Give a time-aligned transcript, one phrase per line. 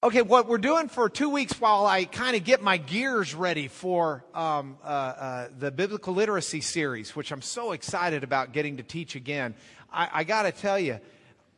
[0.00, 3.66] Okay, what we're doing for two weeks while I kind of get my gears ready
[3.66, 8.84] for um, uh, uh, the biblical literacy series, which I'm so excited about getting to
[8.84, 9.56] teach again.
[9.92, 11.00] I, I got to tell you,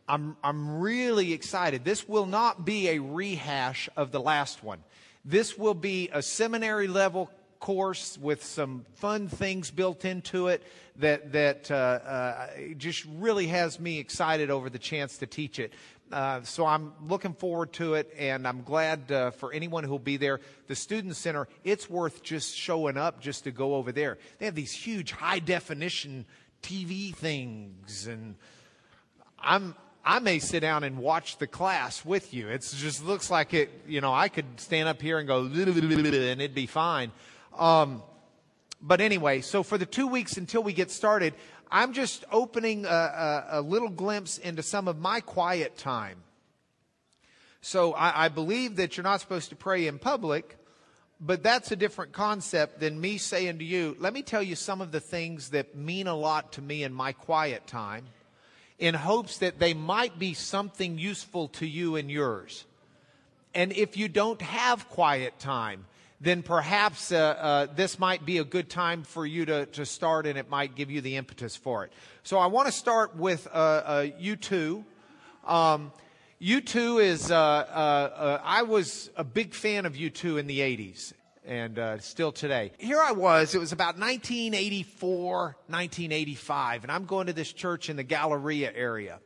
[0.09, 1.85] I'm I'm really excited.
[1.85, 4.79] This will not be a rehash of the last one.
[5.23, 10.63] This will be a seminary level course with some fun things built into it
[10.97, 12.47] that that uh, uh,
[12.79, 15.75] just really has me excited over the chance to teach it.
[16.11, 20.17] Uh, so I'm looking forward to it, and I'm glad uh, for anyone who'll be
[20.17, 20.41] there.
[20.67, 24.19] The Student Center, it's worth just showing up just to go over there.
[24.39, 26.27] They have these huge high definition
[26.63, 28.35] TV things, and
[29.39, 32.49] I'm I may sit down and watch the class with you.
[32.49, 33.71] It just looks like it.
[33.87, 37.13] You know, I could stand up here and go and it'd be fine.
[37.57, 38.03] Um,
[38.83, 41.35] but anyway, so for the two weeks until we get started,
[41.71, 46.19] I'm just opening a, a, a little glimpse into some of my quiet time.
[47.61, 50.57] So I, I believe that you're not supposed to pray in public,
[51.21, 54.81] but that's a different concept than me saying to you, let me tell you some
[54.81, 58.07] of the things that mean a lot to me in my quiet time
[58.79, 62.65] in hopes that they might be something useful to you and yours.
[63.55, 65.85] And if you don't have quiet time,
[66.21, 70.27] then perhaps uh, uh, this might be a good time for you to, to start
[70.27, 71.93] and it might give you the impetus for it.
[72.23, 74.85] So I want to start with uh, U2.
[75.47, 75.93] Uh, um,
[76.43, 81.15] U2 is, uh, uh, I was a big fan of U2 in the 80s
[81.47, 82.73] and still today.
[82.79, 87.97] Here I was, it was about 1984, 1985, and I'm going to this church in
[87.97, 89.21] the Galleria area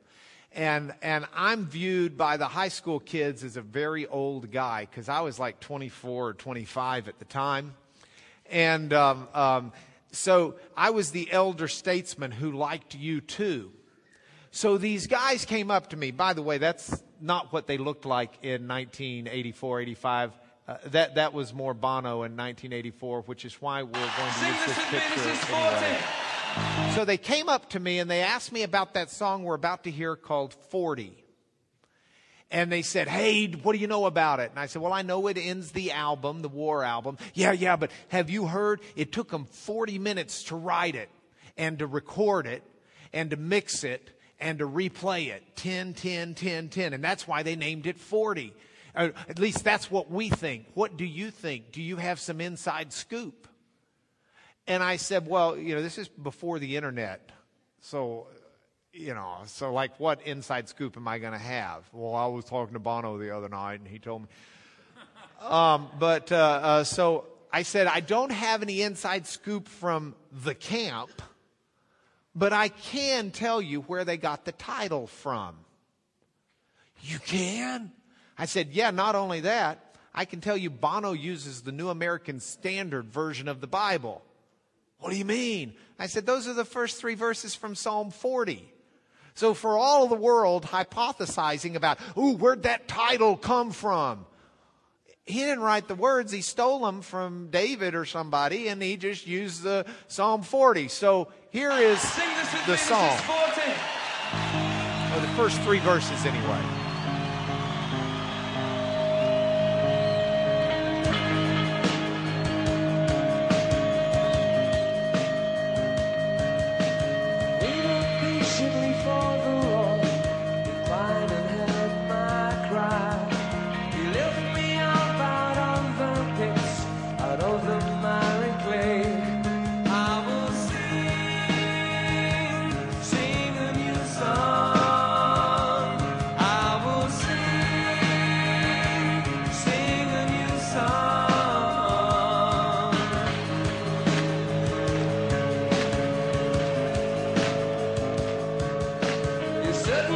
[0.55, 5.09] and and I'm viewed by the high school kids as a very old guy because
[5.09, 7.75] I was like 24 or 25 at the time,
[8.51, 9.73] and um, um,
[10.13, 13.71] so I was the elder statesman who liked U2.
[14.51, 16.13] So these guys came up to me.
[16.13, 20.33] By the way, that's not what they looked like in 1984, 85.
[20.67, 24.67] Uh, that that was more Bono in 1984, which is why we're going to use
[24.67, 25.99] this picture anyway.
[26.95, 29.85] So they came up to me and they asked me about that song we're about
[29.85, 31.25] to hear called 40.
[32.51, 34.51] And they said, Hey, what do you know about it?
[34.51, 37.19] And I said, Well, I know it ends the album, the war album.
[37.35, 38.81] Yeah, yeah, but have you heard?
[38.95, 41.09] It took them 40 minutes to write it
[41.57, 42.63] and to record it
[43.13, 46.93] and to mix it and to replay it 10, 10, 10, 10.
[46.93, 48.53] And that's why they named it 40.
[48.95, 50.67] Uh, at least that's what we think.
[50.75, 51.73] What do you think?
[51.73, 53.49] Do you have some inside scoop?
[54.67, 57.31] And I said, well, you know, this is before the internet.
[57.81, 58.29] So,
[58.93, 61.85] you know, so like what inside scoop am I going to have?
[61.93, 64.29] Well, I was talking to Bono the other night and he told me.
[65.41, 70.55] Um, but, uh, uh, so I said, I don't have any inside scoop from the
[70.55, 71.11] camp,
[72.35, 75.57] but I can tell you where they got the title from.
[77.03, 77.93] You can?
[78.39, 82.41] I said, yeah, not only that, I can tell you Bono uses the New American
[82.41, 84.23] Standard version of the Bible.
[84.99, 85.75] What do you mean?
[85.99, 88.71] I said, those are the first three verses from Psalm 40.
[89.35, 94.27] So for all the world hypothesizing about, ooh, where'd that title come from?
[95.27, 96.31] He didn't write the words.
[96.33, 100.89] He stole them from David or somebody and he just used the Psalm 40.
[100.89, 102.01] So here is
[102.67, 103.19] the Psalm.
[105.15, 106.84] Or the first three verses anyway.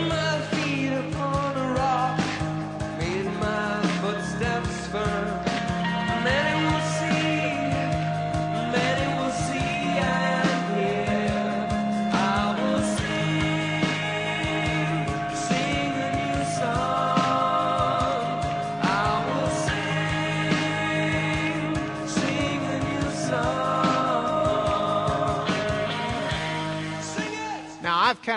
[0.06, 0.27] my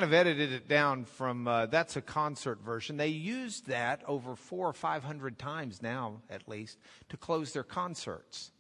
[0.01, 2.97] kind of edited it down from uh, that's a concert version.
[2.97, 7.61] They used that over four or five hundred times now, at least, to close their
[7.61, 8.51] concerts.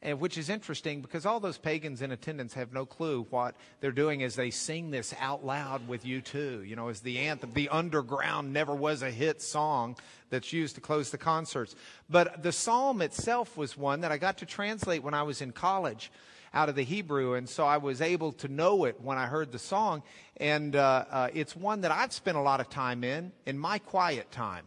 [0.00, 3.92] and which is interesting because all those pagans in attendance have no clue what they're
[3.92, 6.66] doing as they sing this out loud with U2.
[6.66, 9.98] You know, as the anthem, the underground never was a hit song
[10.30, 11.76] that's used to close the concerts.
[12.08, 15.52] But the psalm itself was one that I got to translate when I was in
[15.52, 16.10] college
[16.54, 19.52] out of the Hebrew, and so I was able to know it when I heard
[19.52, 20.02] the song.
[20.38, 23.78] And uh, uh, it's one that I've spent a lot of time in, in my
[23.78, 24.64] quiet time.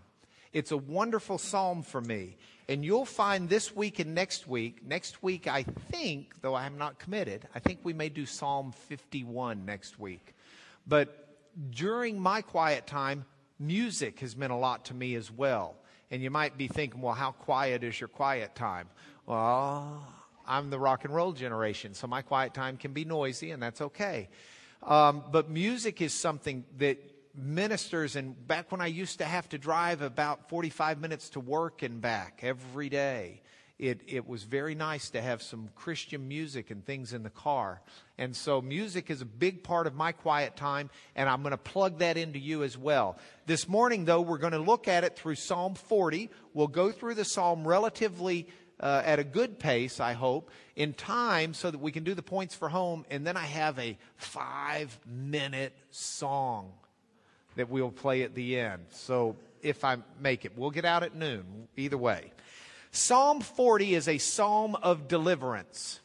[0.54, 2.38] It's a wonderful psalm for me.
[2.68, 7.00] And you'll find this week and next week, next week, I think, though I'm not
[7.00, 10.36] committed, I think we may do Psalm 51 next week.
[10.88, 11.36] But
[11.72, 13.26] during my quiet time,
[13.60, 15.78] music has meant a lot to me as well.
[16.12, 18.88] And you might be thinking, well, how quiet is your quiet time?
[19.26, 20.04] Well,
[20.50, 23.81] I'm the rock and roll generation, so my quiet time can be noisy, and that's
[23.81, 24.30] okay.
[24.81, 26.98] Um, but music is something that
[27.36, 31.84] ministers, and back when I used to have to drive about 45 minutes to work
[31.84, 33.44] and back every day,
[33.78, 37.81] it, it was very nice to have some Christian music and things in the car.
[38.18, 41.57] And so music is a big part of my quiet time, and I'm going to
[41.57, 43.18] plug that into you as well.
[43.45, 46.30] This morning, though, we're going to look at it through Psalm 40.
[46.54, 48.48] We'll go through the psalm relatively
[48.80, 52.24] uh, at a good pace, I hope, in time so that we can do the
[52.24, 53.06] points for home.
[53.10, 56.72] And then I have a five minute song
[57.56, 58.86] that we'll play at the end.
[58.92, 62.31] So if I make it, we'll get out at noon, either way.
[62.92, 66.00] Psalm 40 is a psalm of deliverance.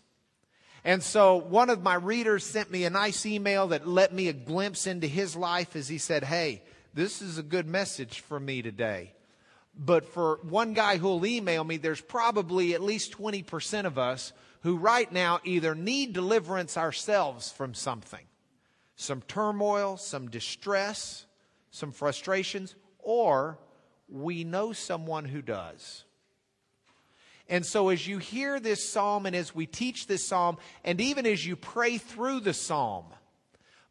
[0.84, 4.34] And so one of my readers sent me a nice email that let me a
[4.34, 6.62] glimpse into his life as he said, Hey,
[6.92, 9.14] this is a good message for me today.
[9.76, 14.32] But for one guy who'll email me, there's probably at least 20% of us
[14.62, 18.24] who right now either need deliverance ourselves from something,
[18.96, 21.26] some turmoil, some distress,
[21.70, 23.58] some frustrations, or
[24.08, 26.04] we know someone who does.
[27.48, 31.26] And so, as you hear this psalm and as we teach this psalm, and even
[31.26, 33.04] as you pray through the psalm,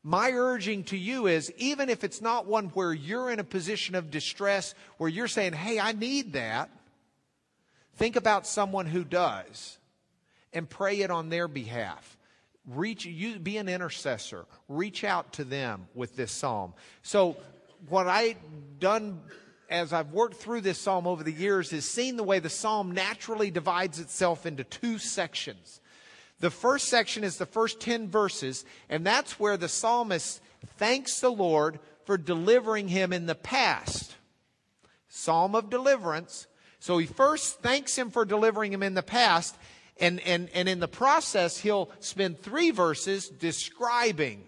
[0.03, 3.95] my urging to you is even if it's not one where you're in a position
[3.95, 6.69] of distress, where you're saying, hey, I need that,
[7.95, 9.77] think about someone who does
[10.51, 12.17] and pray it on their behalf.
[12.67, 14.45] Reach you be an intercessor.
[14.69, 16.73] Reach out to them with this psalm.
[17.01, 17.37] So
[17.89, 18.37] what I've
[18.79, 19.21] done
[19.69, 22.91] as I've worked through this psalm over the years is seen the way the psalm
[22.91, 25.81] naturally divides itself into two sections.
[26.43, 30.41] The first section is the first 10 verses, and that's where the psalmist
[30.75, 34.13] thanks the Lord for delivering him in the past.
[35.07, 36.47] Psalm of deliverance.
[36.79, 39.55] So he first thanks him for delivering him in the past,
[40.01, 44.43] and, and, and in the process, he'll spend three verses describing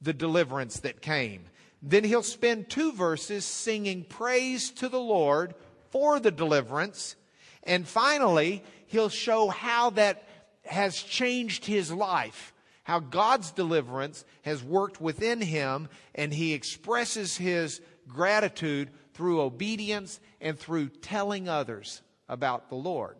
[0.00, 1.44] the deliverance that came.
[1.80, 5.54] Then he'll spend two verses singing praise to the Lord
[5.90, 7.14] for the deliverance.
[7.62, 10.26] And finally, he'll show how that
[10.64, 12.52] has changed his life,
[12.84, 20.58] how God's deliverance has worked within him, and he expresses his gratitude through obedience and
[20.58, 23.16] through telling others about the Lord.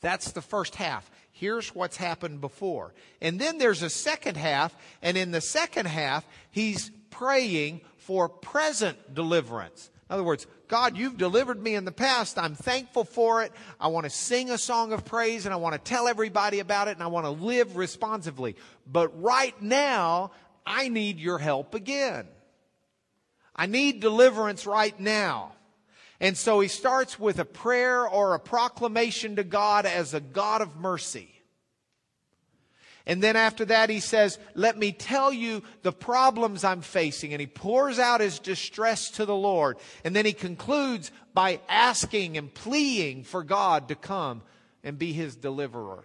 [0.00, 1.10] That's the first half.
[1.32, 2.94] Here's what's happened before.
[3.20, 9.14] And then there's a second half, and in the second half, he's praying for present
[9.14, 9.90] deliverance.
[10.08, 12.38] In other words, God, you've delivered me in the past.
[12.38, 13.52] I'm thankful for it.
[13.80, 16.86] I want to sing a song of praise and I want to tell everybody about
[16.86, 18.54] it and I want to live responsively.
[18.86, 20.30] But right now,
[20.64, 22.28] I need your help again.
[23.54, 25.52] I need deliverance right now.
[26.20, 30.62] And so he starts with a prayer or a proclamation to God as a God
[30.62, 31.35] of mercy.
[33.06, 37.32] And then after that, he says, Let me tell you the problems I'm facing.
[37.32, 39.78] And he pours out his distress to the Lord.
[40.04, 44.42] And then he concludes by asking and pleading for God to come
[44.82, 46.04] and be his deliverer.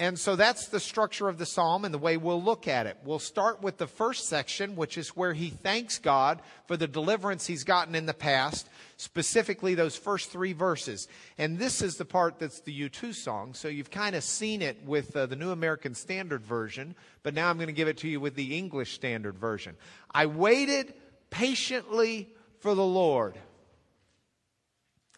[0.00, 2.98] And so that's the structure of the psalm and the way we'll look at it.
[3.04, 7.46] We'll start with the first section, which is where he thanks God for the deliverance
[7.46, 8.68] he's gotten in the past,
[8.98, 11.06] specifically those first three verses.
[11.38, 13.54] And this is the part that's the U2 song.
[13.54, 17.48] So you've kind of seen it with uh, the New American Standard Version, but now
[17.48, 19.76] I'm going to give it to you with the English Standard Version.
[20.10, 20.94] I waited
[21.30, 22.28] patiently
[22.58, 23.38] for the Lord.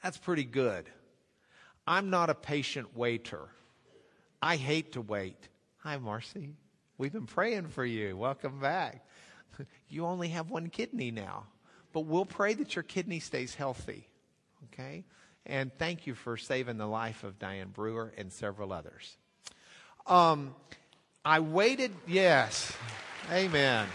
[0.03, 0.87] That's pretty good.
[1.87, 3.49] I'm not a patient waiter.
[4.43, 5.49] I hate to wait.
[5.79, 6.51] Hi, Marcy.
[6.99, 8.17] We've been praying for you.
[8.17, 9.05] Welcome back.
[9.89, 11.45] You only have one kidney now,
[11.93, 14.07] but we'll pray that your kidney stays healthy.
[14.73, 15.05] Okay?
[15.47, 19.17] And thank you for saving the life of Diane Brewer and several others.
[20.07, 20.55] Um,
[21.25, 22.73] I waited, yes.
[23.31, 23.87] Amen.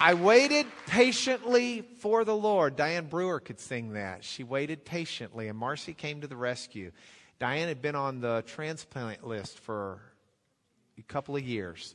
[0.00, 2.74] I waited patiently for the Lord.
[2.74, 4.24] Diane Brewer could sing that.
[4.24, 6.90] She waited patiently, and Marcy came to the rescue.
[7.38, 10.00] Diane had been on the transplant list for
[10.98, 11.94] a couple of years,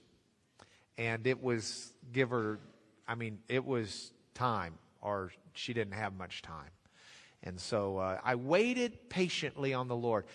[0.97, 2.59] and it was give her,
[3.07, 6.71] I mean, it was time, or she didn't have much time.
[7.43, 10.25] And so uh, I waited patiently on the Lord.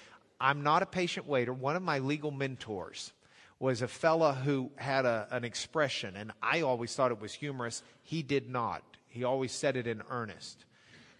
[0.40, 1.52] I'm not a patient waiter.
[1.52, 3.12] One of my legal mentors
[3.59, 7.83] was a fella who had a, an expression, and I always thought it was humorous.
[8.02, 8.83] He did not.
[9.09, 10.64] He always said it in earnest.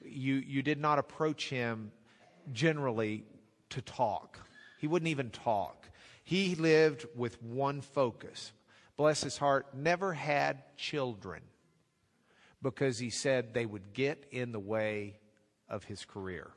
[0.05, 1.93] You, you did not approach him
[2.53, 3.25] generally
[3.71, 4.39] to talk.
[4.79, 5.89] He wouldn't even talk.
[6.25, 8.53] He lived with one focus.
[9.03, 11.43] Bless his heart, never had children
[12.63, 15.19] because he said they would get in the way
[15.69, 16.53] of his career.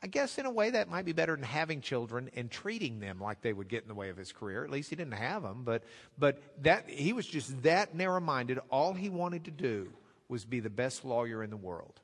[0.00, 3.18] I guess in a way that might be better than having children and treating them
[3.18, 4.62] like they would get in the way of his career.
[4.62, 5.82] At least he didn't have them, but
[6.16, 8.60] but that he was just that narrow-minded.
[8.70, 9.92] All he wanted to do
[10.28, 12.00] was be the best lawyer in the world.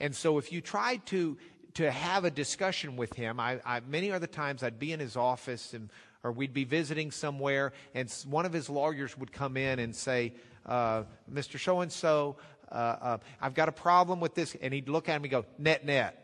[0.00, 1.38] And so if you tried to
[1.76, 5.16] to have a discussion with him, I, I many other times I'd be in his
[5.16, 5.88] office and
[6.24, 10.34] or we'd be visiting somewhere, and one of his lawyers would come in and say,
[10.66, 11.02] uh,
[11.32, 11.58] "Mr.
[11.58, 12.36] So and So,
[12.70, 16.18] I've got a problem with this," and he'd look at him and go, "Net, net."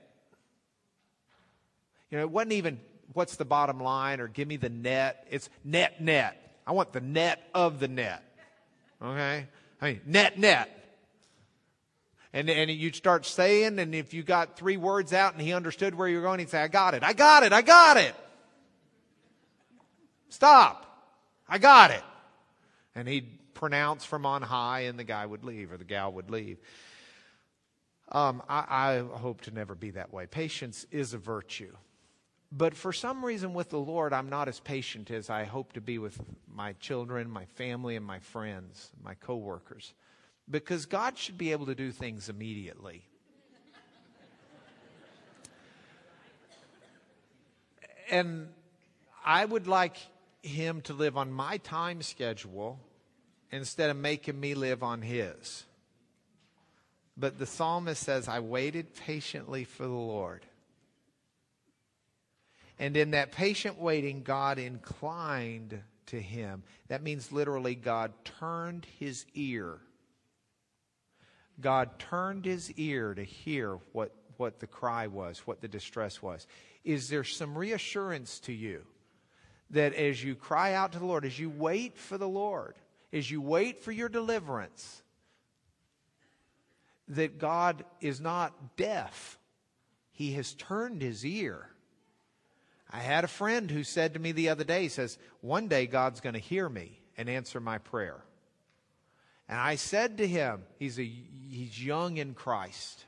[2.10, 2.80] You know, it wasn't even
[3.12, 5.26] what's the bottom line or give me the net.
[5.30, 6.60] It's net, net.
[6.66, 8.22] I want the net of the net.
[9.02, 9.46] Okay?
[9.80, 10.74] I mean, net, net.
[12.32, 15.94] And, and you'd start saying, and if you got three words out and he understood
[15.94, 18.14] where you were going, he'd say, I got it, I got it, I got it.
[20.28, 20.84] Stop.
[21.48, 22.02] I got it.
[22.94, 26.30] And he'd pronounce from on high, and the guy would leave, or the gal would
[26.30, 26.58] leave.
[28.10, 30.26] Um, I, I hope to never be that way.
[30.26, 31.74] Patience is a virtue.
[32.50, 35.82] But for some reason with the Lord, I'm not as patient as I hope to
[35.82, 36.18] be with
[36.50, 39.92] my children, my family, and my friends, my coworkers.
[40.50, 43.04] Because God should be able to do things immediately.
[48.10, 48.48] and
[49.22, 49.96] I would like
[50.42, 52.78] him to live on my time schedule
[53.50, 55.64] instead of making me live on his.
[57.16, 60.46] But the psalmist says, I waited patiently for the Lord.
[62.78, 66.62] And in that patient waiting, God inclined to him.
[66.86, 69.78] That means literally, God turned his ear.
[71.60, 76.46] God turned his ear to hear what, what the cry was, what the distress was.
[76.84, 78.84] Is there some reassurance to you
[79.70, 82.74] that as you cry out to the Lord, as you wait for the Lord,
[83.12, 85.02] as you wait for your deliverance,
[87.08, 89.38] that God is not deaf?
[90.12, 91.68] He has turned his ear
[92.90, 95.86] I had a friend who said to me the other day, he says, One day
[95.86, 98.16] God's going to hear me and answer my prayer.
[99.48, 103.04] And I said to him, he's, a, he's young in Christ.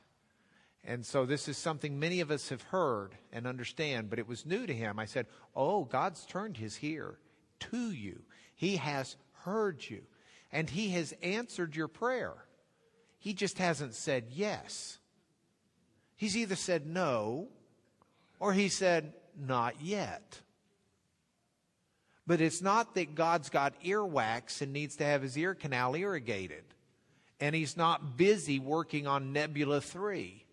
[0.85, 4.47] And so this is something many of us have heard and understand, but it was
[4.47, 4.99] new to him.
[4.99, 7.19] I said, Oh, God's turned his ear
[7.61, 8.23] to you.
[8.55, 10.03] He has heard you,
[10.51, 12.35] and he has answered your prayer.
[13.19, 14.99] He just hasn't said yes.
[16.17, 17.49] He's either said no,
[18.39, 20.41] or he said, not yet.
[22.27, 26.65] But it's not that God's got earwax and needs to have his ear canal irrigated.
[27.41, 30.45] And he's not busy working on Nebula 3.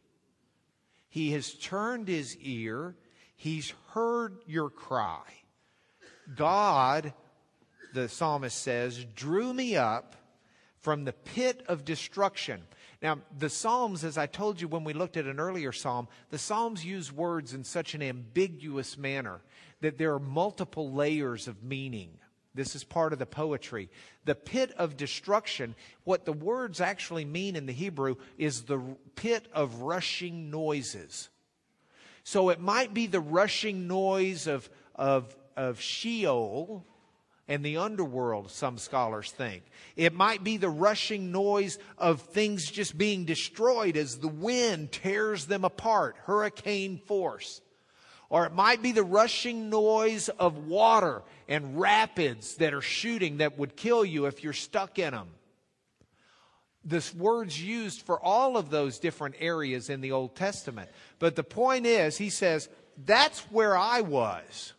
[1.18, 2.96] He has turned his ear.
[3.36, 5.24] He's heard your cry.
[6.36, 7.12] God,
[7.92, 10.16] the psalmist says, drew me up
[10.80, 12.62] from the pit of destruction.
[13.02, 16.38] Now, the Psalms, as I told you when we looked at an earlier Psalm, the
[16.38, 19.42] Psalms use words in such an ambiguous manner
[19.82, 22.12] that there are multiple layers of meaning.
[22.58, 23.90] This is part of the poetry.
[24.26, 28.82] The pit of destruction, what the words actually mean in the Hebrew is the
[29.16, 31.30] pit of rushing noises.
[32.24, 36.84] So it might be the rushing noise of, of, of Sheol,
[37.48, 39.64] and the underworld, some scholars think.
[39.96, 45.46] It might be the rushing noise of things just being destroyed as the wind tears
[45.46, 47.62] them apart, hurricane force.
[48.30, 53.58] Or it might be the rushing noise of water and rapids that are shooting that
[53.58, 55.30] would kill you if you're stuck in them.
[56.84, 60.90] This word's used for all of those different areas in the Old Testament.
[61.20, 62.70] But the point is, he says,
[63.06, 64.74] that's where I was.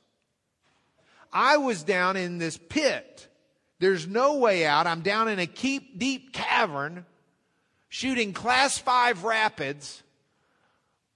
[1.32, 3.28] I was down in this pit.
[3.78, 4.86] There's no way out.
[4.86, 7.04] I'm down in a deep, deep cavern
[7.88, 10.02] shooting class five rapids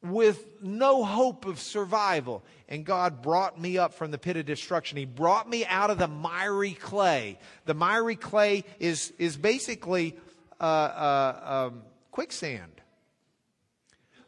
[0.02, 2.44] with no hope of survival.
[2.68, 4.98] And God brought me up from the pit of destruction.
[4.98, 7.38] He brought me out of the miry clay.
[7.66, 10.16] The miry clay is, is basically
[10.60, 12.72] uh, uh, um, quicksand.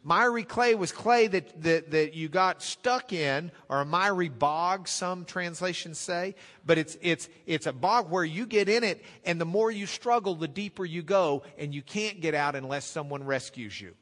[0.06, 4.86] Miry clay was clay that, that, that you got stuck in, or a miry bog,
[4.86, 6.34] some translations say.
[6.66, 9.86] But it's, it's, it's a bog where you get in it, and the more you
[9.86, 13.94] struggle, the deeper you go, and you can't get out unless someone rescues you.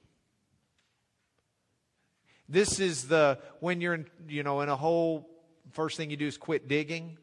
[2.53, 5.27] This is the, when you're in, you know, in a hole,
[5.73, 7.17] first thing you do is quit digging.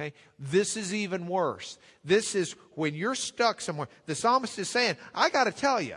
[0.00, 0.14] Okay?
[0.38, 1.76] This is even worse.
[2.02, 3.88] This is when you're stuck somewhere.
[4.06, 5.96] The psalmist is saying, I got to tell you,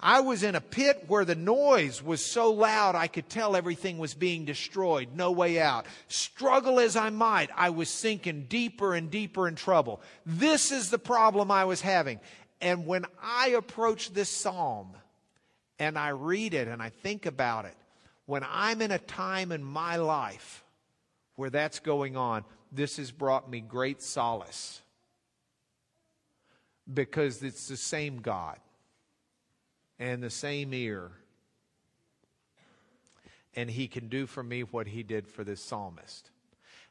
[0.00, 3.98] I was in a pit where the noise was so loud I could tell everything
[3.98, 5.10] was being destroyed.
[5.14, 5.84] No way out.
[6.08, 10.00] Struggle as I might, I was sinking deeper and deeper in trouble.
[10.24, 12.20] This is the problem I was having.
[12.62, 14.94] And when I approach this psalm
[15.80, 17.74] and I read it and I think about it,
[18.26, 20.62] when I'm in a time in my life
[21.34, 24.82] where that's going on, this has brought me great solace
[26.92, 28.58] because it's the same God
[29.98, 31.10] and the same ear.
[33.56, 36.30] And he can do for me what he did for this psalmist.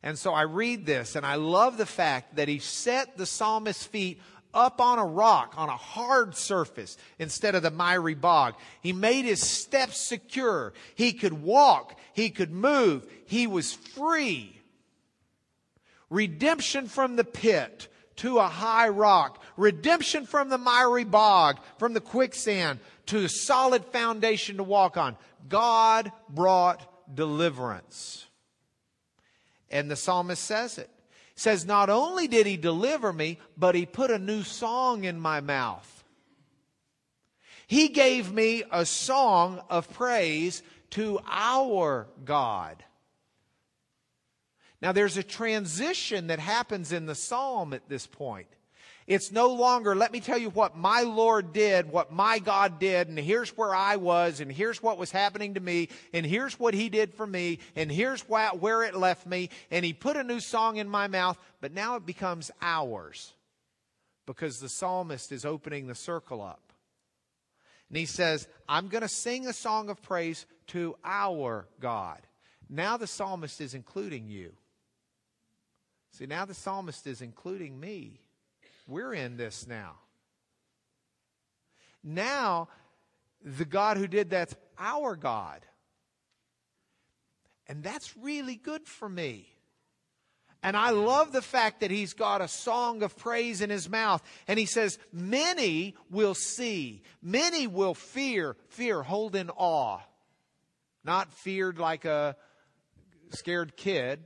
[0.01, 3.85] And so I read this and I love the fact that he set the psalmist's
[3.85, 4.19] feet
[4.53, 8.55] up on a rock, on a hard surface, instead of the miry bog.
[8.81, 10.73] He made his steps secure.
[10.95, 11.97] He could walk.
[12.13, 13.05] He could move.
[13.25, 14.59] He was free.
[16.09, 17.87] Redemption from the pit
[18.17, 19.41] to a high rock.
[19.57, 25.15] Redemption from the miry bog, from the quicksand to a solid foundation to walk on.
[25.47, 28.25] God brought deliverance.
[29.69, 30.89] And the psalmist says it.
[31.39, 35.39] Says, not only did he deliver me, but he put a new song in my
[35.39, 36.03] mouth.
[37.65, 42.83] He gave me a song of praise to our God.
[44.81, 48.49] Now there's a transition that happens in the psalm at this point.
[49.09, 53.07] It's no longer, let me tell you what my Lord did, what my God did,
[53.07, 56.75] and here's where I was, and here's what was happening to me, and here's what
[56.75, 60.39] He did for me, and here's where it left me, and He put a new
[60.39, 63.33] song in my mouth, but now it becomes ours
[64.27, 66.71] because the psalmist is opening the circle up.
[67.89, 72.19] And he says, I'm going to sing a song of praise to our God.
[72.69, 74.53] Now the psalmist is including you.
[76.11, 78.19] See, now the psalmist is including me.
[78.89, 79.93] We're in this now.
[82.03, 82.69] Now,
[83.43, 85.65] the God who did that's our God.
[87.67, 89.47] And that's really good for me.
[90.61, 94.21] And I love the fact that he's got a song of praise in his mouth.
[94.47, 99.99] And he says, Many will see, many will fear, fear, hold in awe.
[101.05, 102.35] Not feared like a
[103.29, 104.19] scared kid,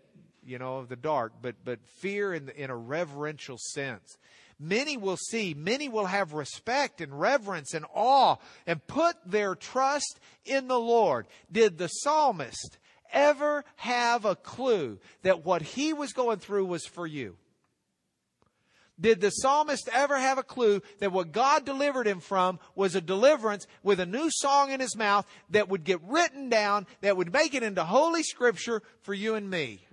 [0.44, 4.18] you know, of the dark, but, but fear in, in a reverential sense.
[4.64, 10.22] Many will see, many will have respect and reverence and awe and put their trust
[10.46, 11.28] in the Lord.
[11.52, 12.78] Did the psalmist
[13.12, 17.36] ever have a clue that what he was going through was for you?
[18.98, 23.02] Did the psalmist ever have a clue that what God delivered him from was a
[23.02, 27.34] deliverance with a new song in his mouth that would get written down, that would
[27.34, 29.86] make it into Holy Scripture for you and me?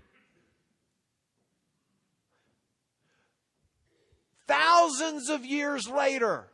[4.50, 6.48] Thousands of years later,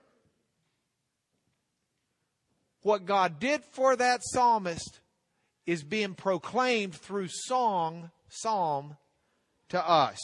[2.82, 5.00] what God did for that psalmist
[5.66, 8.96] is being proclaimed through song, psalm
[9.70, 10.18] to us.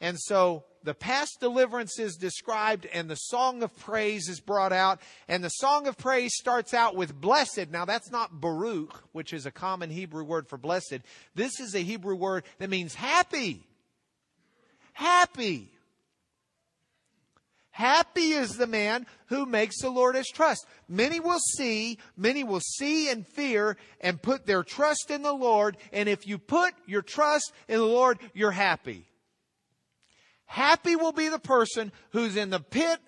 [0.00, 5.00] And so the past deliverance is described and the song of praise is brought out.
[5.28, 7.70] And the song of praise starts out with blessed.
[7.70, 11.00] Now that's not Baruch, which is a common Hebrew word for blessed.
[11.34, 13.62] This is a Hebrew word that means happy.
[14.94, 15.70] Happy.
[17.80, 20.66] Happy is the man who makes the Lord his trust.
[20.86, 25.78] Many will see, many will see and fear and put their trust in the Lord.
[25.90, 29.06] And if you put your trust in the Lord, you're happy.
[30.44, 33.00] Happy will be the person who's in the pit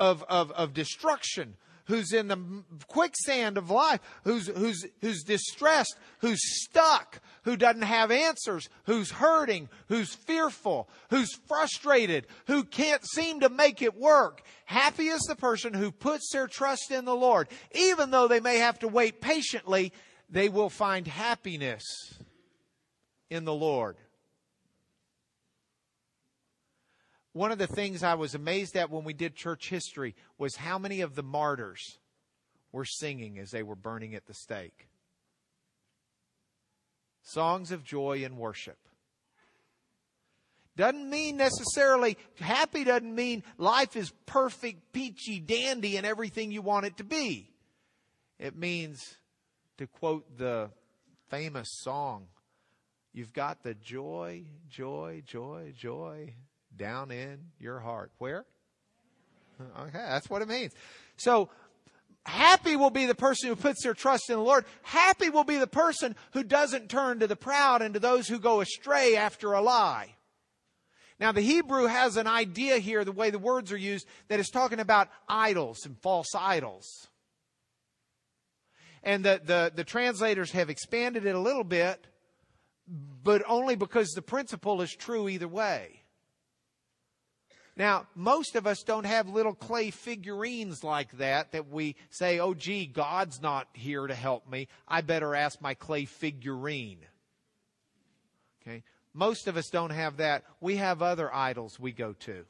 [0.00, 1.54] of, of, of destruction,
[1.86, 2.38] who's in the
[2.88, 9.68] quicksand of life, who's, who's, who's distressed, who's stuck, who doesn't have answers, who's hurting,
[9.88, 14.42] who's fearful, who's frustrated, who can't seem to make it work.
[14.64, 17.48] Happy is the person who puts their trust in the Lord.
[17.72, 19.92] Even though they may have to wait patiently,
[20.28, 21.84] they will find happiness
[23.30, 23.96] in the Lord.
[27.32, 30.78] One of the things I was amazed at when we did church history was how
[30.78, 31.98] many of the martyrs
[32.72, 34.88] were singing as they were burning at the stake.
[37.22, 38.78] Songs of joy and worship.
[40.76, 46.86] Doesn't mean necessarily, happy doesn't mean life is perfect, peachy, dandy, and everything you want
[46.86, 47.50] it to be.
[48.38, 49.16] It means,
[49.78, 50.70] to quote the
[51.28, 52.28] famous song,
[53.12, 56.34] you've got the joy, joy, joy, joy
[56.76, 58.12] down in your heart.
[58.18, 58.44] Where?
[59.60, 60.72] Okay, that's what it means.
[61.16, 61.50] So,
[62.24, 64.64] happy will be the person who puts their trust in the Lord.
[64.82, 68.38] Happy will be the person who doesn't turn to the proud and to those who
[68.38, 70.14] go astray after a lie.
[71.18, 74.48] Now, the Hebrew has an idea here, the way the words are used, that is
[74.48, 77.08] talking about idols and false idols.
[79.02, 82.06] And the, the, the translators have expanded it a little bit,
[83.22, 85.99] but only because the principle is true either way.
[87.80, 92.52] Now, most of us don't have little clay figurines like that that we say, oh,
[92.52, 94.68] gee, God's not here to help me.
[94.86, 96.98] I better ask my clay figurine.
[98.60, 98.82] Okay?
[99.14, 100.44] Most of us don't have that.
[100.60, 102.44] We have other idols we go to.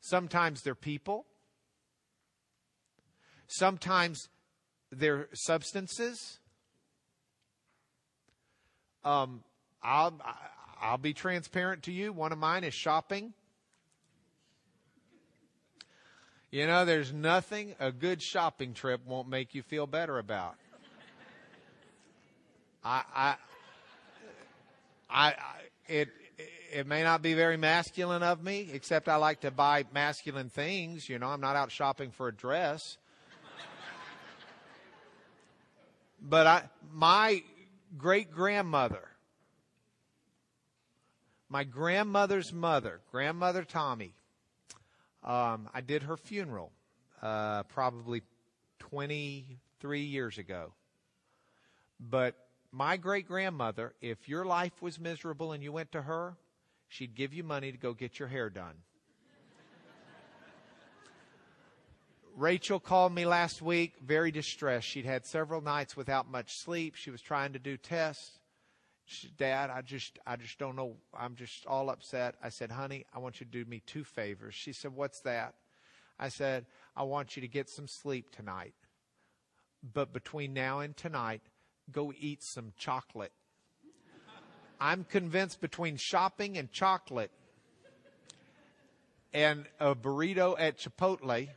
[0.00, 1.24] Sometimes they're people.
[3.46, 4.28] Sometimes
[4.92, 6.40] they're substances.
[9.02, 9.44] Um,
[9.82, 10.20] I'll,
[10.80, 12.12] I'll be transparent to you.
[12.12, 13.32] One of mine is shopping.
[16.50, 20.54] You know, there's nothing a good shopping trip won't make you feel better about.
[22.84, 23.34] I, I,
[25.10, 25.34] I,
[25.88, 26.08] it,
[26.72, 31.08] it may not be very masculine of me, except I like to buy masculine things.
[31.08, 32.96] You know, I'm not out shopping for a dress.
[36.20, 36.62] but I,
[36.92, 37.42] my
[37.98, 39.08] great grandmother,
[41.48, 44.14] my grandmother's mother, grandmother Tommy,
[45.22, 46.72] um, I did her funeral
[47.22, 48.22] uh, probably
[48.78, 50.72] 23 years ago.
[51.98, 52.34] But
[52.72, 56.36] my great grandmother, if your life was miserable and you went to her,
[56.88, 58.74] she'd give you money to go get your hair done.
[62.36, 64.86] Rachel called me last week, very distressed.
[64.86, 66.96] She'd had several nights without much sleep.
[66.96, 68.38] She was trying to do tests.
[69.36, 70.96] Dad, I just, I just don't know.
[71.16, 72.34] I'm just all upset.
[72.42, 74.54] I said, honey, I want you to do me two favors.
[74.54, 75.54] She said, what's that?
[76.18, 76.66] I said,
[76.96, 78.74] I want you to get some sleep tonight.
[79.94, 81.42] But between now and tonight,
[81.92, 83.32] go eat some chocolate.
[84.80, 87.30] I'm convinced between shopping and chocolate
[89.36, 91.48] and a burrito at Chipotle,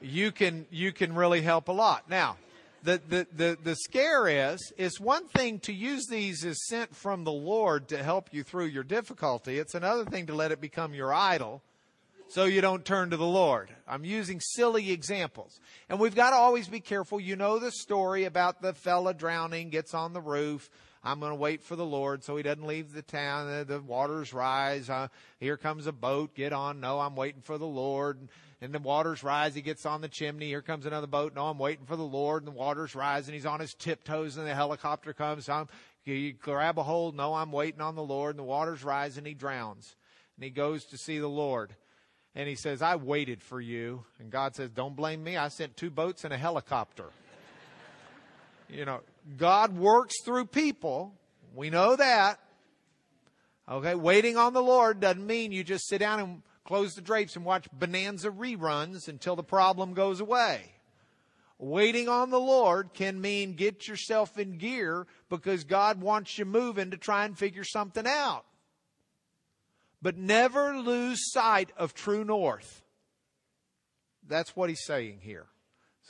[0.00, 2.10] you can you can really help a lot.
[2.10, 2.36] Now,
[2.84, 7.24] the, the, the, the scare is, it's one thing to use these as sent from
[7.24, 9.58] the Lord to help you through your difficulty.
[9.58, 11.62] It's another thing to let it become your idol
[12.28, 13.70] so you don't turn to the Lord.
[13.88, 15.60] I'm using silly examples.
[15.88, 17.20] And we've got to always be careful.
[17.20, 20.68] You know the story about the fella drowning, gets on the roof.
[21.02, 23.66] I'm going to wait for the Lord so he doesn't leave the town.
[23.66, 24.90] The, waters rise.
[24.90, 26.34] Uh, here comes a boat.
[26.34, 26.80] Get on.
[26.80, 28.18] No, I'm waiting for the Lord.
[28.64, 29.54] And the waters rise.
[29.54, 30.46] He gets on the chimney.
[30.46, 31.34] Here comes another boat.
[31.34, 32.42] No, I'm waiting for the Lord.
[32.42, 33.26] And the waters rise.
[33.26, 34.36] And he's on his tiptoes.
[34.36, 35.48] And the helicopter comes.
[35.48, 35.68] I'm,
[36.04, 37.14] you grab a hold.
[37.14, 38.30] No, I'm waiting on the Lord.
[38.30, 39.18] And the waters rise.
[39.18, 39.96] And he drowns.
[40.36, 41.74] And he goes to see the Lord
[42.34, 44.04] and he says, I waited for you.
[44.18, 45.36] And God says, Don't blame me.
[45.36, 47.06] I sent two boats and a helicopter.
[48.68, 49.00] you know,
[49.36, 51.14] God works through people.
[51.54, 52.40] We know that.
[53.68, 57.36] Okay, waiting on the Lord doesn't mean you just sit down and close the drapes
[57.36, 60.62] and watch bonanza reruns until the problem goes away.
[61.58, 66.90] Waiting on the Lord can mean get yourself in gear because God wants you moving
[66.90, 68.44] to try and figure something out.
[70.02, 72.82] But never lose sight of true north.
[74.26, 75.46] That's what he's saying here.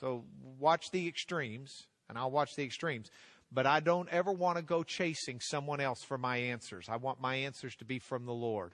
[0.01, 0.25] So
[0.59, 3.11] watch the extremes, and I'll watch the extremes.
[3.53, 6.87] But I don't ever want to go chasing someone else for my answers.
[6.89, 8.73] I want my answers to be from the Lord.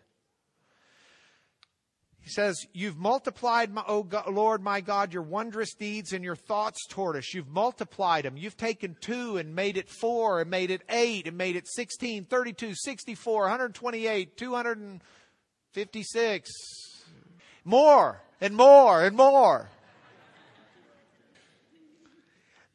[2.23, 6.37] He says, You've multiplied, my, O God, Lord my God, your wondrous deeds and your
[6.37, 7.35] thoughts toward us.
[7.35, 8.37] You've multiplied them.
[8.37, 12.27] You've taken two and made it four and made it eight and made it 16,
[12.27, 16.51] 32, 64, 128, 256.
[17.65, 19.69] More and more and more.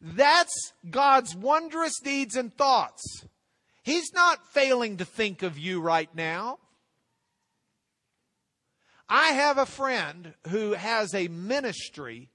[0.01, 3.25] That's God's wondrous deeds and thoughts.
[3.83, 6.59] He's not failing to think of you right now.
[9.07, 12.29] I have a friend who has a ministry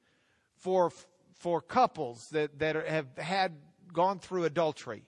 [0.56, 0.92] for,
[1.38, 3.56] for couples that, that have had
[3.92, 5.04] gone through adultery.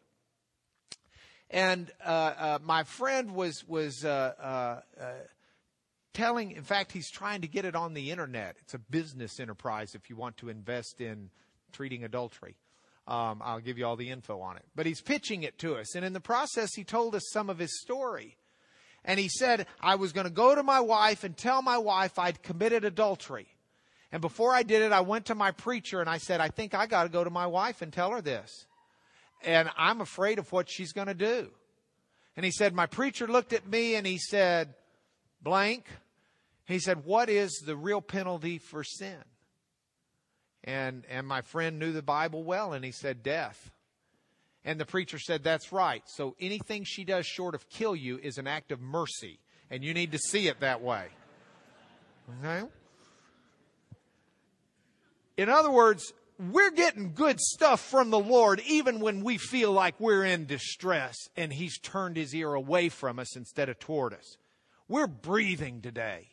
[1.51, 5.13] And uh, uh, my friend was was uh, uh, uh
[6.15, 8.57] telling, in fact, he's trying to get it on the internet.
[8.61, 11.31] It's a business enterprise if you want to invest in
[11.73, 12.57] treating adultery.
[13.07, 14.65] Um, I'll give you all the info on it.
[14.75, 15.95] But he's pitching it to us.
[15.95, 18.37] And in the process, he told us some of his story.
[19.05, 22.19] And he said, I was going to go to my wife and tell my wife
[22.19, 23.49] I'd committed adultery.
[24.13, 26.75] And before I did it, I went to my preacher and I said, I think
[26.75, 28.67] I got to go to my wife and tell her this.
[29.43, 31.51] And I'm afraid of what she's going to do.
[32.37, 34.75] And he said, My preacher looked at me and he said,
[35.43, 35.87] Blank.
[36.67, 39.19] He said, What is the real penalty for sin?
[40.65, 43.71] And, and my friend knew the Bible well and he said, Death.
[44.65, 46.03] And the preacher said, That's right.
[46.07, 49.41] So anything she does short of kill you is an act of mercy.
[49.71, 51.07] And you need to see it that way.
[52.41, 52.67] Okay?
[55.37, 59.99] In other words, we're getting good stuff from the Lord even when we feel like
[59.99, 64.37] we're in distress and He's turned His ear away from us instead of toward us.
[64.89, 66.29] We're breathing today.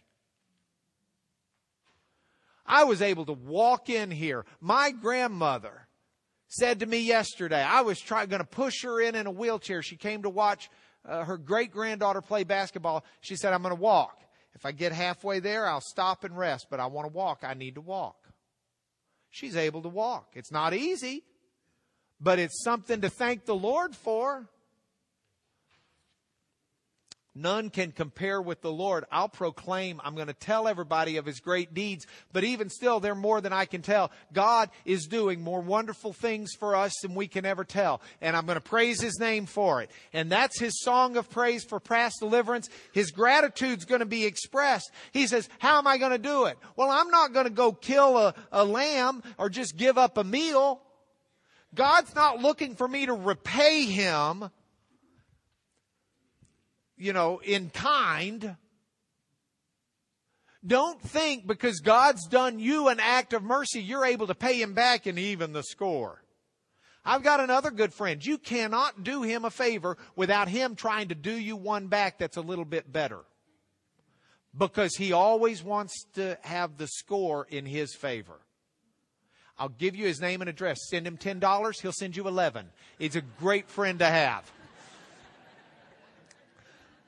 [2.66, 4.46] I was able to walk in here.
[4.62, 5.88] My grandmother
[6.50, 9.82] said to me yesterday, I was trying, going to push her in in a wheelchair.
[9.82, 10.70] She came to watch
[11.08, 13.06] uh, her great granddaughter play basketball.
[13.22, 14.20] She said, I'm going to walk.
[14.56, 17.44] If I get halfway there, I'll stop and rest, but I want to walk.
[17.44, 18.18] I need to walk.
[19.30, 20.32] She's able to walk.
[20.34, 21.24] It's not easy,
[22.20, 24.50] but it's something to thank the Lord for.
[27.40, 29.06] None can compare with the Lord.
[29.10, 33.16] I'll proclaim, I'm going to tell everybody of his great deeds, but even still, they're
[33.16, 34.12] more than I can tell.
[34.34, 38.46] God is doing more wonderful things for us than we can ever tell, and I'm
[38.46, 39.90] going to praise his name for it.
[40.12, 42.68] And that's his song of praise for past deliverance.
[42.92, 44.92] His gratitude's going to be expressed.
[45.14, 46.58] He says, How am I going to do it?
[46.76, 50.26] Well, I'm not going to go kill a, a lamb or just give up a
[50.26, 50.82] meal.
[51.74, 54.50] God's not looking for me to repay him
[57.00, 58.56] you know, in kind.
[60.66, 64.74] Don't think because God's done you an act of mercy, you're able to pay him
[64.74, 66.22] back and even the score.
[67.06, 68.24] I've got another good friend.
[68.24, 72.38] You cannot do him a favor without him trying to do you one back that's
[72.38, 73.22] a little bit better.
[74.56, 78.42] Because he always wants to have the score in his favor.
[79.58, 80.78] I'll give you his name and address.
[80.90, 82.68] Send him $10, he'll send you 11.
[82.98, 84.52] He's a great friend to have.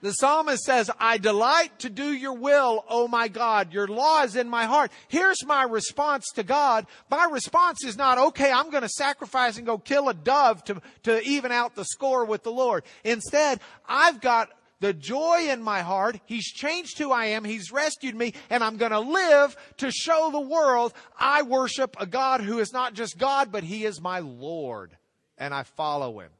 [0.01, 3.71] The psalmist says, I delight to do your will, O my God.
[3.71, 4.91] Your law is in my heart.
[5.07, 6.87] Here's my response to God.
[7.09, 10.81] My response is not, okay, I'm going to sacrifice and go kill a dove to,
[11.03, 12.83] to even out the score with the Lord.
[13.03, 16.19] Instead, I've got the joy in my heart.
[16.25, 17.43] He's changed who I am.
[17.43, 22.07] He's rescued me and I'm going to live to show the world I worship a
[22.07, 24.97] God who is not just God, but He is my Lord
[25.37, 26.31] and I follow Him.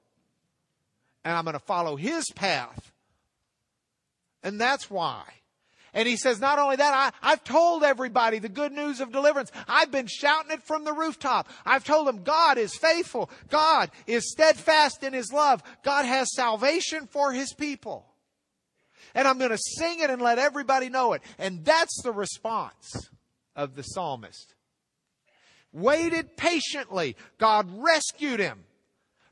[1.24, 2.91] And I'm going to follow His path
[4.44, 5.24] and that's why.
[5.94, 9.52] And he says, not only that, I, have told everybody the good news of deliverance.
[9.68, 11.50] I've been shouting it from the rooftop.
[11.66, 13.30] I've told them God is faithful.
[13.50, 15.62] God is steadfast in his love.
[15.84, 18.06] God has salvation for his people.
[19.14, 21.22] And I'm going to sing it and let everybody know it.
[21.38, 23.10] And that's the response
[23.58, 24.56] of the psalmist.
[25.74, 27.18] Waited patiently.
[27.38, 28.64] God rescued him.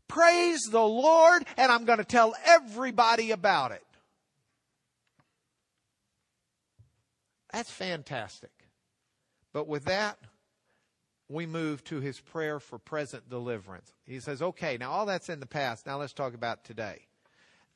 [0.09, 1.45] Praise the Lord.
[1.55, 3.83] And I'm going to tell everybody about it.
[7.51, 8.51] That's fantastic.
[9.53, 10.17] But with that,
[11.27, 13.93] we move to his prayer for present deliverance.
[14.05, 15.85] He says, okay, now all that's in the past.
[15.85, 17.05] Now let's talk about today.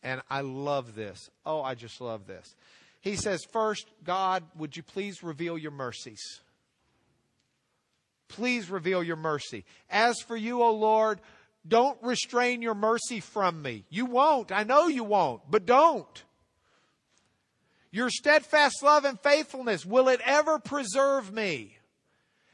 [0.02, 1.30] And I love this.
[1.46, 2.56] Oh, I just love this.
[3.02, 6.42] He says, first, God, would you please reveal your mercies?
[8.28, 9.66] Please reveal your mercy.
[9.90, 11.20] As for you, O Lord,
[11.68, 13.86] don't restrain your mercy from me.
[13.90, 14.52] You won't.
[14.52, 16.24] I know you won't, but don't.
[17.94, 21.78] Your steadfast love and faithfulness, will it ever preserve me?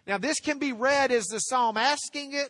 [0.05, 2.49] Now, this can be read as the psalm asking it,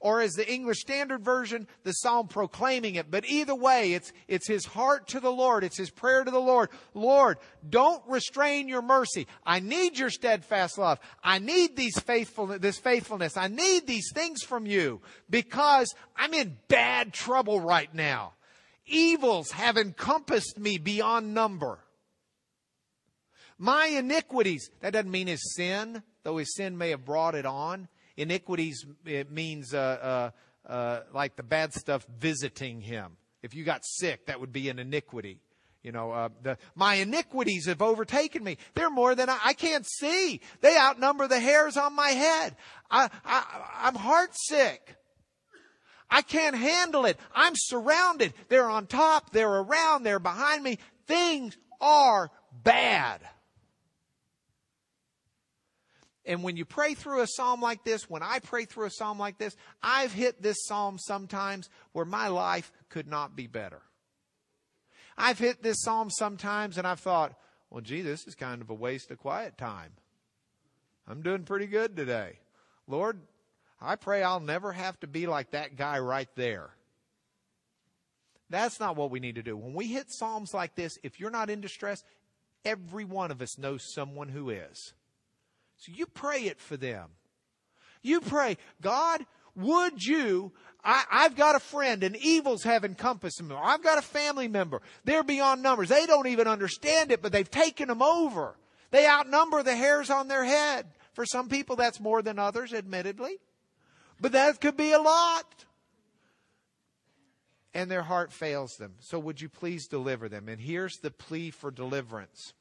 [0.00, 3.08] or as the English Standard Version, the psalm proclaiming it.
[3.08, 5.62] But either way, it's, it's his heart to the Lord.
[5.62, 6.70] It's his prayer to the Lord.
[6.92, 9.28] Lord, don't restrain your mercy.
[9.46, 10.98] I need your steadfast love.
[11.22, 13.36] I need these faithful, this faithfulness.
[13.36, 18.32] I need these things from you because I'm in bad trouble right now.
[18.86, 21.78] Evils have encompassed me beyond number.
[23.58, 27.88] My iniquities, that doesn't mean his sin, though his sin may have brought it on.
[28.16, 30.30] Iniquities, it means uh,
[30.66, 33.16] uh, uh, like the bad stuff visiting him.
[33.42, 35.40] If you got sick, that would be an iniquity.
[35.82, 38.58] You know, uh, the, my iniquities have overtaken me.
[38.74, 40.40] They're more than I, I can't see.
[40.60, 42.56] They outnumber the hairs on my head.
[42.90, 43.44] I, I,
[43.82, 44.96] I'm heart sick.
[46.10, 47.18] I can't handle it.
[47.34, 48.34] I'm surrounded.
[48.48, 49.30] They're on top.
[49.30, 50.02] They're around.
[50.02, 50.78] They're behind me.
[51.06, 52.30] Things are
[52.64, 53.20] bad.
[56.28, 59.18] And when you pray through a psalm like this, when I pray through a psalm
[59.18, 63.80] like this, I've hit this psalm sometimes where my life could not be better.
[65.16, 67.32] I've hit this psalm sometimes and I've thought,
[67.70, 69.92] well, gee, this is kind of a waste of quiet time.
[71.06, 72.40] I'm doing pretty good today.
[72.86, 73.22] Lord,
[73.80, 76.68] I pray I'll never have to be like that guy right there.
[78.50, 79.56] That's not what we need to do.
[79.56, 82.04] When we hit Psalms like this, if you're not in distress,
[82.66, 84.92] every one of us knows someone who is.
[85.78, 87.10] So you pray it for them.
[88.02, 90.52] You pray, God, would you?
[90.84, 93.54] I, have got a friend and evils have encompassed me.
[93.54, 94.80] I've got a family member.
[95.04, 95.88] They're beyond numbers.
[95.88, 98.56] They don't even understand it, but they've taken them over.
[98.90, 100.86] They outnumber the hairs on their head.
[101.12, 103.38] For some people, that's more than others, admittedly.
[104.20, 105.64] But that could be a lot.
[107.74, 108.94] And their heart fails them.
[109.00, 110.48] So would you please deliver them?
[110.48, 112.54] And here's the plea for deliverance.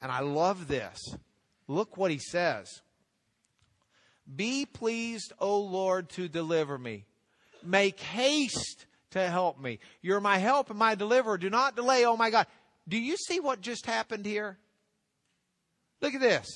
[0.00, 1.16] And I love this.
[1.68, 2.82] Look what he says.
[4.34, 7.04] Be pleased, O Lord, to deliver me.
[7.62, 9.78] Make haste to help me.
[10.02, 11.38] You're my help and my deliverer.
[11.38, 12.46] Do not delay, oh my God.
[12.88, 14.58] Do you see what just happened here?
[16.00, 16.46] Look at this.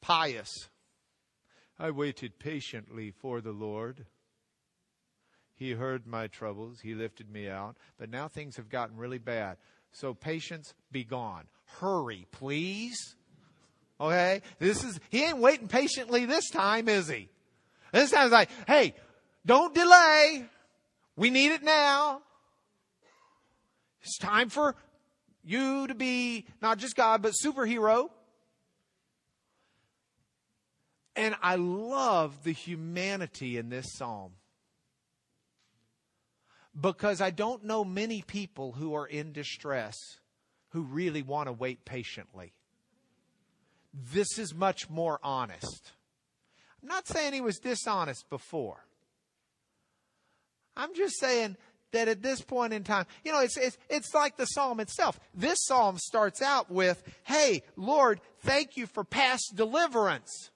[0.00, 0.50] Pious.
[1.78, 4.06] I waited patiently for the Lord.
[5.54, 6.80] He heard my troubles.
[6.80, 7.76] He lifted me out.
[7.98, 9.56] But now things have gotten really bad.
[9.92, 11.44] So patience, be gone.
[11.80, 13.16] Hurry, please.
[14.00, 14.42] Okay?
[14.58, 17.28] This is, he ain't waiting patiently this time, is he?
[17.92, 18.94] This time it's like, hey,
[19.44, 20.44] don't delay.
[21.16, 22.22] We need it now.
[24.02, 24.76] It's time for
[25.42, 28.10] you to be not just God, but superhero.
[31.16, 34.32] And I love the humanity in this psalm.
[36.80, 39.96] Because I don't know many people who are in distress
[40.70, 42.52] who really want to wait patiently.
[43.92, 45.92] This is much more honest.
[46.82, 48.84] I'm not saying he was dishonest before.
[50.76, 51.56] I'm just saying
[51.92, 55.18] that at this point in time, you know, it's, it's, it's like the psalm itself.
[55.34, 60.50] This psalm starts out with, Hey, Lord, thank you for past deliverance.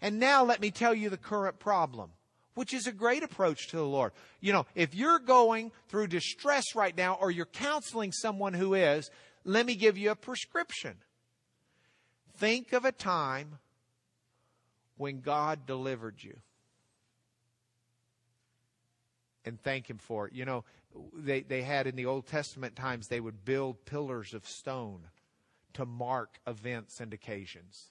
[0.00, 2.10] And now let me tell you the current problem,
[2.54, 4.12] which is a great approach to the Lord.
[4.40, 9.10] You know, if you're going through distress right now or you're counseling someone who is,
[9.44, 10.96] let me give you a prescription.
[12.36, 13.58] Think of a time
[14.96, 16.36] when God delivered you.
[19.44, 20.32] And thank Him for it.
[20.32, 20.64] You know,
[21.16, 25.08] they, they had in the Old Testament times, they would build pillars of stone
[25.74, 27.90] to mark events and occasions.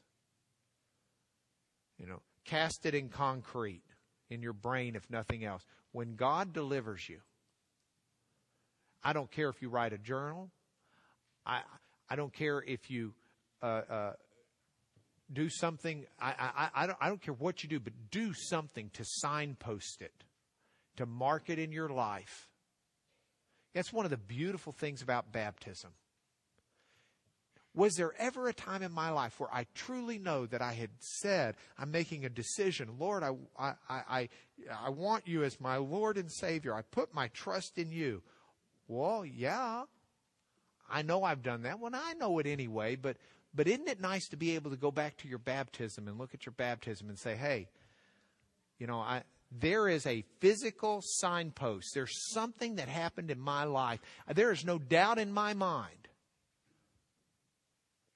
[1.97, 3.83] You know, cast it in concrete
[4.29, 5.65] in your brain, if nothing else.
[5.91, 7.19] When God delivers you,
[9.03, 10.49] I don't care if you write a journal.
[11.45, 11.61] I
[12.09, 13.13] I don't care if you
[13.61, 14.13] uh, uh,
[15.33, 16.05] do something.
[16.19, 20.01] I, I, I, don't, I don't care what you do, but do something to signpost
[20.01, 20.23] it,
[20.97, 22.49] to mark it in your life.
[23.73, 25.91] That's one of the beautiful things about baptism.
[27.73, 30.89] Was there ever a time in my life where I truly know that I had
[30.99, 34.29] said, I'm making a decision, Lord, I, I, I,
[34.85, 36.75] I want you as my Lord and Savior.
[36.75, 38.23] I put my trust in you.
[38.89, 39.83] Well, yeah.
[40.89, 41.79] I know I've done that.
[41.79, 43.15] Well, I know it anyway, but
[43.53, 46.33] but isn't it nice to be able to go back to your baptism and look
[46.33, 47.67] at your baptism and say, hey,
[48.79, 51.93] you know, I, there is a physical signpost.
[51.93, 53.99] There's something that happened in my life.
[54.33, 56.07] There is no doubt in my mind.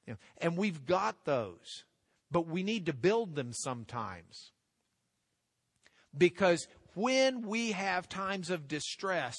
[0.08, 1.84] You know, and we've got those,
[2.32, 4.52] but we need to build them sometimes.
[6.18, 9.36] Because when we have times of distress,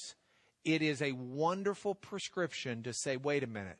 [0.63, 3.79] it is a wonderful prescription to say, wait a minute.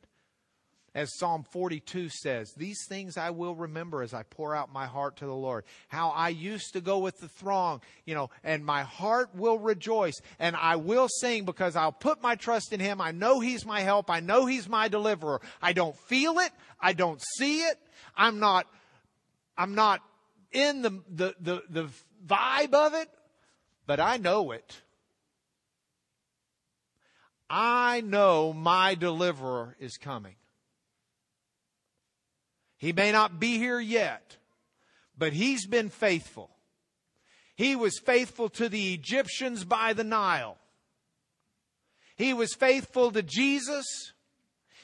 [0.95, 5.17] As Psalm 42 says, These things I will remember as I pour out my heart
[5.17, 5.63] to the Lord.
[5.89, 10.19] How I used to go with the throng, you know, and my heart will rejoice
[10.39, 12.99] and I will sing because I'll put my trust in Him.
[12.99, 14.09] I know He's my help.
[14.09, 15.41] I know He's my deliverer.
[15.61, 16.51] I don't feel it.
[16.79, 17.77] I don't see it.
[18.15, 18.67] I'm not,
[19.57, 20.01] I'm not
[20.51, 21.89] in the, the, the, the
[22.25, 23.09] vibe of it,
[23.85, 24.81] but I know it.
[27.49, 30.35] I know my deliverer is coming.
[32.77, 34.37] He may not be here yet,
[35.17, 36.51] but he's been faithful.
[37.55, 40.57] He was faithful to the Egyptians by the Nile.
[42.15, 44.13] He was faithful to Jesus.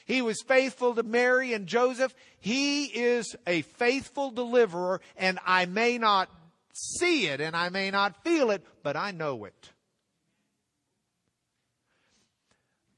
[0.04, 2.14] He was faithful to Mary and Joseph.
[2.38, 6.28] He is a faithful deliverer, and I may not
[6.74, 9.70] see it and I may not feel it, but I know it.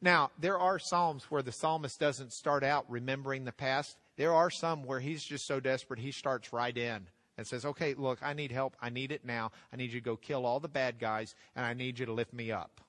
[0.01, 4.51] Now, there are Psalms where the psalmist doesn't start out remembering the past There are
[4.51, 7.07] some where he's just so desperate he starts right in
[7.37, 8.77] and says, Okay, look, I need help.
[8.81, 9.53] I need it now.
[9.73, 12.13] I need you to go kill all the bad guys, and I need you to
[12.13, 12.81] lift me up.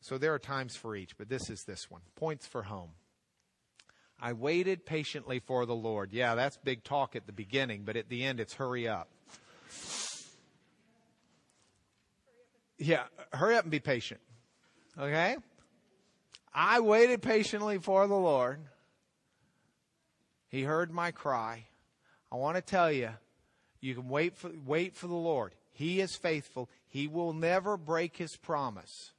[0.00, 2.02] So there are times for each, but this is this one.
[2.14, 2.90] Points for home.
[4.20, 6.12] I waited patiently for the Lord.
[6.12, 9.08] Yeah, that's big talk at the beginning, but at the end it's hurry up.
[12.78, 14.20] Yeah, hurry up and be patient.
[14.98, 15.36] Okay?
[16.54, 18.60] I waited patiently for the Lord.
[20.48, 21.64] He heard my cry.
[22.30, 23.10] I want to tell you,
[23.80, 25.54] you can wait for, wait for the Lord.
[25.72, 26.70] He is faithful.
[26.86, 29.12] He will never break his promise.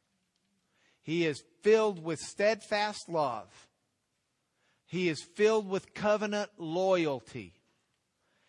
[1.03, 3.67] He is filled with steadfast love.
[4.85, 7.53] He is filled with covenant loyalty.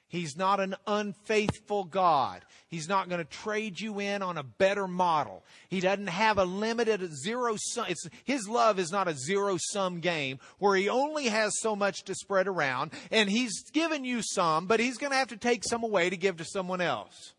[0.08, 2.44] He's not an unfaithful God.
[2.68, 5.44] He's not going to trade you in on a better model.
[5.68, 7.86] He doesn't have a limited zero sum.
[8.24, 12.14] His love is not a zero sum game where he only has so much to
[12.14, 15.82] spread around and he's given you some, but he's going to have to take some
[15.82, 17.34] away to give to someone else.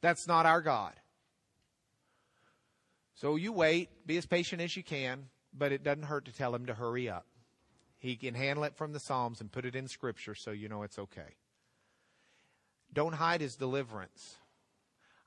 [0.00, 0.94] That's not our God.
[3.14, 6.54] So you wait, be as patient as you can, but it doesn't hurt to tell
[6.54, 7.26] him to hurry up.
[7.98, 10.82] He can handle it from the Psalms and put it in Scripture so you know
[10.82, 11.36] it's okay.
[12.94, 14.36] Don't hide his deliverance.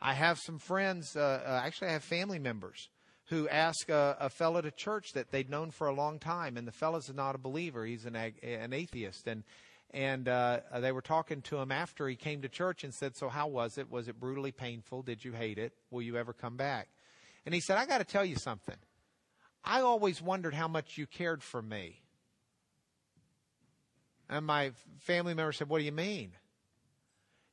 [0.02, 2.90] I have some friends, uh, uh, actually, I have family members
[3.26, 6.68] who ask a, a fellow to church that they'd known for a long time, and
[6.68, 7.86] the fellow's not a believer.
[7.86, 9.28] He's an, ag- an atheist.
[9.28, 9.44] And,
[9.92, 13.28] and uh, they were talking to him after he came to church and said, So,
[13.28, 13.92] how was it?
[13.92, 15.02] Was it brutally painful?
[15.02, 15.74] Did you hate it?
[15.92, 16.88] Will you ever come back?
[17.46, 18.78] And he said, I got to tell you something.
[19.64, 22.02] I always wondered how much you cared for me.
[24.30, 26.32] And my family member said, What do you mean?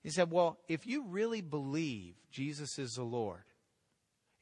[0.04, 3.42] He said, Well, if you really believe Jesus is the Lord,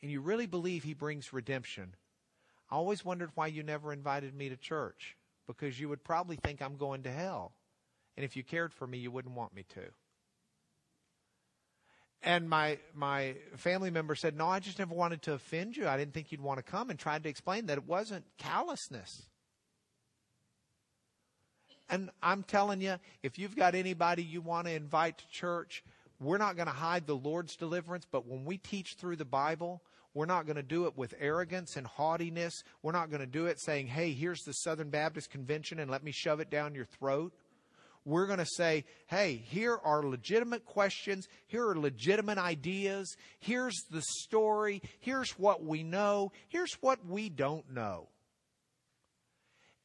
[0.03, 1.95] and you really believe he brings redemption,
[2.69, 6.61] I always wondered why you never invited me to church, because you would probably think
[6.61, 7.53] I'm going to hell.
[8.17, 9.83] And if you cared for me, you wouldn't want me to.
[12.25, 15.89] And my my family member said, "No, I just never wanted to offend you.
[15.89, 19.29] I didn't think you'd want to come." And tried to explain that it wasn't callousness.
[21.93, 25.84] And I'm telling you, if you've got anybody you want to invite to church,
[26.18, 29.82] we're not going to hide the Lord's deliverance, but when we teach through the Bible,
[30.14, 32.64] we're not going to do it with arrogance and haughtiness.
[32.82, 36.03] We're not going to do it saying, hey, here's the Southern Baptist Convention and let
[36.03, 37.34] me shove it down your throat.
[38.07, 41.28] We're going to say, hey, here are legitimate questions.
[41.47, 43.14] Here are legitimate ideas.
[43.38, 44.80] Here's the story.
[45.01, 46.32] Here's what we know.
[46.49, 48.09] Here's what we don't know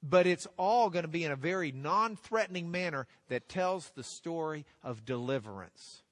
[0.04, 4.04] but it's all going to be in a very non threatening manner that tells the
[4.04, 6.04] story of deliverance.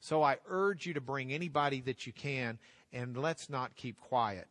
[0.00, 2.58] So I urge you to bring anybody that you can,
[2.92, 4.46] and let's not keep quiet.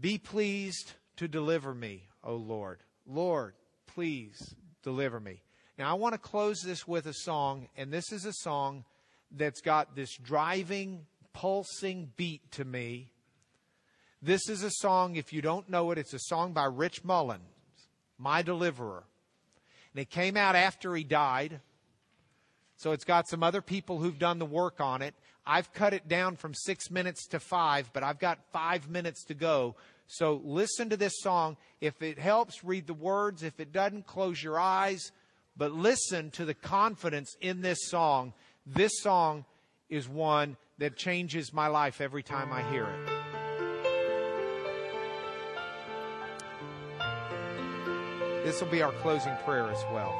[0.00, 2.80] Be pleased to deliver me, O Lord.
[3.06, 3.54] Lord,
[3.86, 5.42] please deliver me.
[5.78, 8.84] Now, I want to close this with a song, and this is a song
[9.30, 13.11] that's got this driving, pulsing beat to me
[14.22, 17.42] this is a song, if you don't know it, it's a song by Rich Mullins,
[18.18, 19.02] My Deliverer.
[19.92, 21.60] And it came out after he died.
[22.76, 25.14] So it's got some other people who've done the work on it.
[25.44, 29.34] I've cut it down from six minutes to five, but I've got five minutes to
[29.34, 29.74] go.
[30.06, 31.56] So listen to this song.
[31.80, 33.42] If it helps, read the words.
[33.42, 35.10] If it doesn't, close your eyes.
[35.56, 38.34] But listen to the confidence in this song.
[38.66, 39.44] This song
[39.88, 43.41] is one that changes my life every time I hear it.
[48.44, 50.12] This will be our closing prayer as well.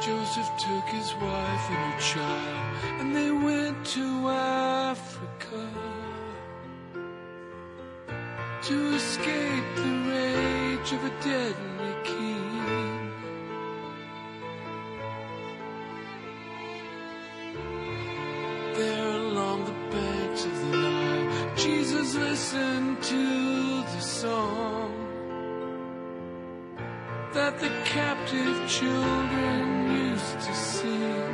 [0.00, 5.68] Joseph took his wife and her child, and they went to Africa
[8.62, 10.11] to escape the
[10.94, 13.12] of a deadly king.
[18.74, 24.92] There along the banks of the Nile, Jesus listened to the song
[27.32, 31.31] that the captive children used to sing.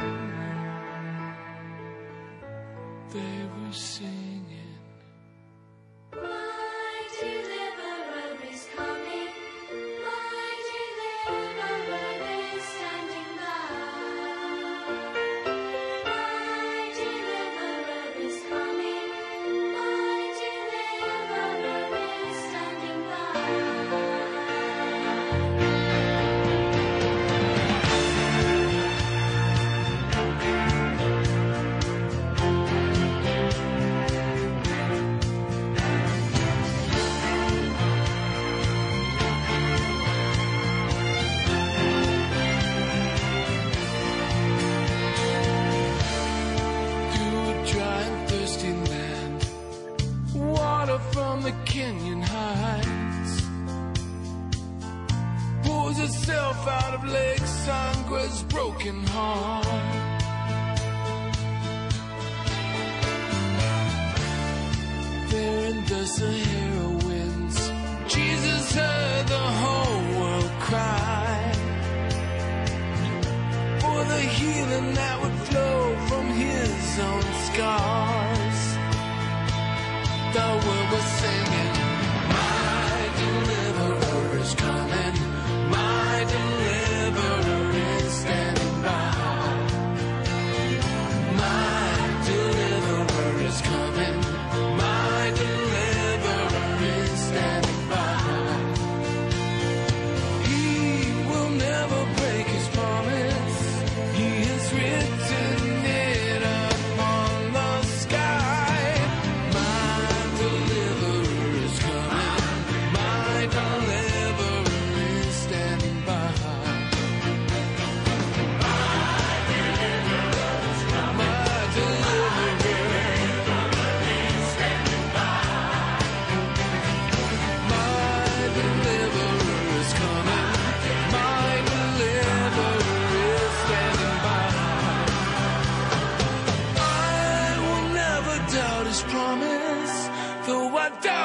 [58.28, 59.87] Sangua's broken heart.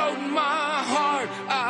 [0.04, 1.62] I doubt my heart, I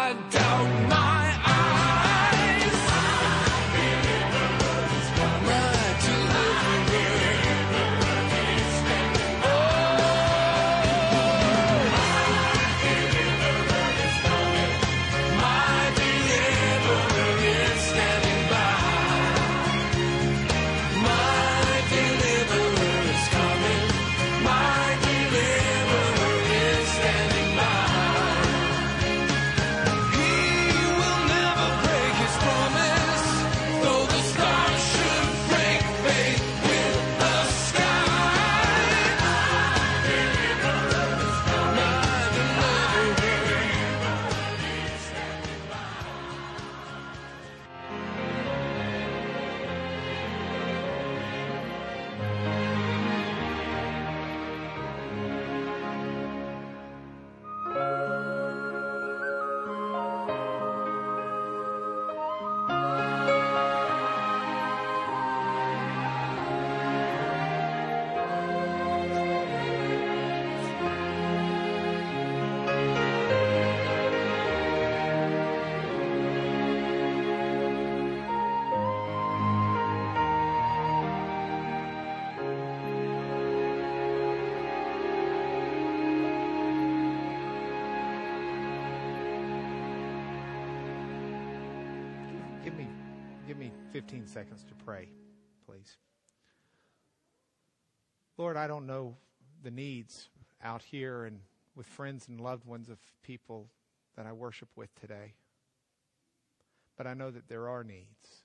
[93.54, 95.08] give me 15 seconds to pray,
[95.68, 95.98] please.
[98.36, 99.16] Lord, I don't know
[99.62, 100.28] the needs
[100.64, 101.40] out here and
[101.76, 103.68] with friends and loved ones of people
[104.18, 105.36] that I worship with today,
[106.98, 108.42] but I know that there are needs.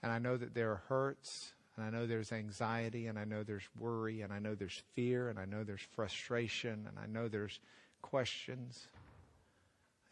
[0.00, 3.42] And I know that there are hurts, and I know there's anxiety, and I know
[3.42, 7.26] there's worry, and I know there's fear, and I know there's frustration, and I know
[7.26, 7.58] there's
[8.00, 8.86] questions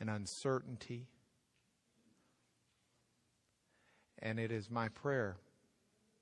[0.00, 1.06] and uncertainty.
[4.22, 5.36] And it is my prayer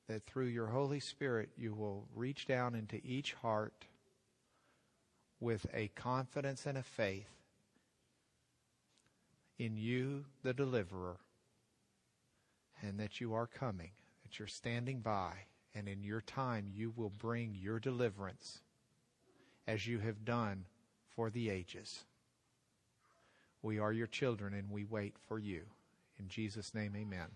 [0.09, 3.84] that through your Holy Spirit you will reach down into each heart
[5.38, 7.28] with a confidence and a faith
[9.59, 11.18] in you, the deliverer,
[12.82, 13.90] and that you are coming,
[14.22, 15.32] that you're standing by,
[15.74, 18.62] and in your time you will bring your deliverance
[19.68, 20.64] as you have done
[21.14, 22.05] for the ages.
[23.62, 25.62] We are your children and we wait for you.
[26.18, 27.28] In Jesus' name, amen.